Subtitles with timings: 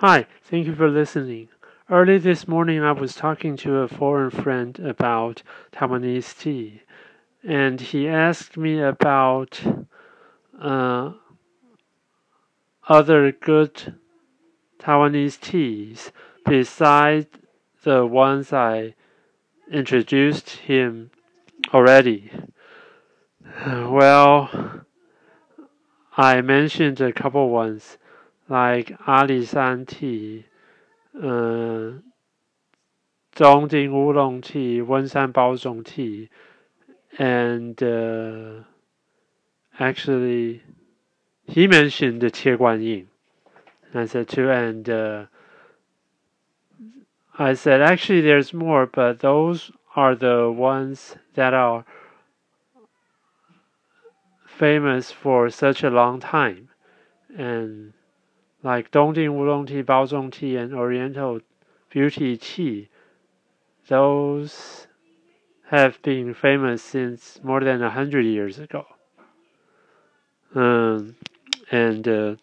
[0.00, 1.48] Hi, thank you for listening.
[1.88, 6.82] Early this morning, I was talking to a foreign friend about Taiwanese tea,
[7.42, 9.58] and he asked me about
[10.60, 11.12] uh,
[12.86, 13.94] other good
[14.78, 16.12] Taiwanese teas
[16.44, 17.28] besides
[17.82, 18.94] the ones I
[19.72, 21.10] introduced him
[21.72, 22.30] already.
[23.66, 24.82] Well,
[26.18, 27.96] I mentioned a couple ones
[28.48, 30.46] like Alishan tea,
[31.16, 32.00] uh,
[33.34, 36.30] Dongding Oolong tea, Wenshan Baozhong tea,
[37.18, 38.62] and uh,
[39.78, 40.62] actually
[41.46, 43.08] he mentioned the Tie Guan Yin.
[43.94, 45.26] I said too, and uh,
[47.38, 51.84] I said actually there's more, but those are the ones that are
[54.46, 56.68] famous for such a long time,
[57.36, 57.92] and
[58.66, 61.40] like Dongding Oolong tea, Baozhong tea, and Oriental
[61.88, 62.88] Beauty tea,
[63.86, 64.88] those
[65.68, 68.84] have been famous since more than a hundred years ago.
[70.52, 71.14] Um,
[71.70, 72.34] and uh,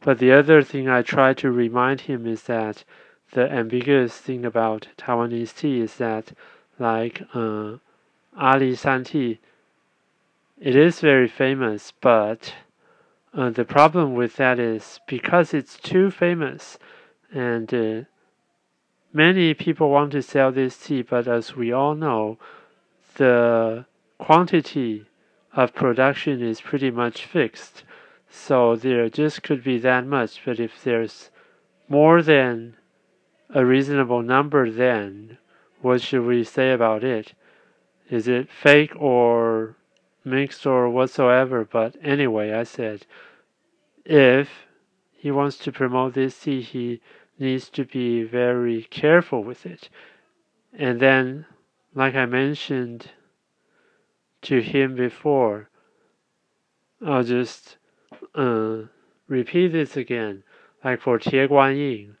[0.00, 2.84] but the other thing I try to remind him is that
[3.32, 6.32] the ambiguous thing about Taiwanese tea is that,
[6.78, 7.76] like uh,
[8.38, 9.38] Alishan tea,
[10.58, 12.54] it is very famous, but
[13.36, 16.78] uh, the problem with that is because it's too famous,
[17.32, 18.00] and uh,
[19.12, 22.38] many people want to sell this tea, but as we all know,
[23.16, 23.84] the
[24.18, 25.06] quantity
[25.52, 27.84] of production is pretty much fixed.
[28.28, 31.30] So there just could be that much, but if there's
[31.88, 32.76] more than
[33.50, 35.38] a reasonable number, then
[35.80, 37.34] what should we say about it?
[38.10, 39.76] Is it fake or
[40.24, 41.64] mixed or whatsoever?
[41.64, 43.06] But anyway, I said
[44.04, 44.66] if
[45.12, 47.00] he wants to promote this tea, he
[47.38, 49.88] needs to be very careful with it.
[50.72, 51.46] And then,
[51.94, 53.10] like I mentioned
[54.42, 55.70] to him before,
[57.04, 57.76] I'll just
[58.34, 58.82] uh,
[59.28, 60.42] repeat this again.
[60.84, 62.16] Like for Tie Guan Yin,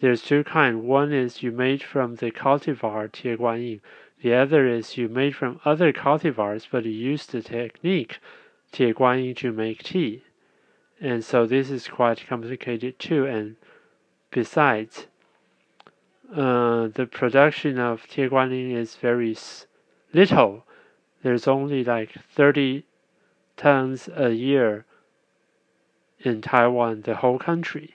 [0.00, 0.82] there's two kinds.
[0.82, 3.80] One is you made from the cultivar Tie Guan Yin.
[4.22, 8.18] The other is you made from other cultivars, but you use the technique
[8.72, 10.24] Tie Guan Yin to make tea.
[11.00, 13.56] And so this is quite complicated too and
[14.30, 15.06] besides
[16.34, 19.36] uh, the production of Tie Guan Yin is very
[20.12, 20.66] little.
[21.22, 22.84] There's only like 30
[23.56, 24.84] tons a year
[26.20, 27.94] in Taiwan the whole country.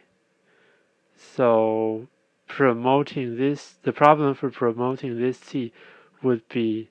[1.16, 2.07] So
[2.47, 5.73] promoting this the problem for promoting this tea
[6.23, 6.89] would be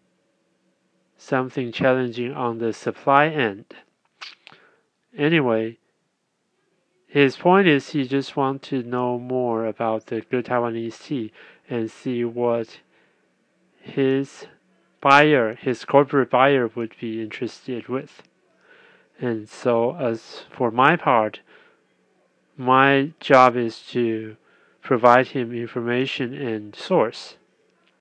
[1.17, 3.65] something challenging on the supply end
[5.17, 5.77] anyway
[7.13, 11.31] his point is he just wants to know more about the good Taiwanese tea
[11.69, 12.81] and see what
[13.83, 14.47] his
[15.03, 18.23] buyer, his corporate buyer, would be interested with.
[19.21, 21.41] And so, as for my part,
[22.57, 24.39] my job is to
[24.81, 27.37] provide him information and source.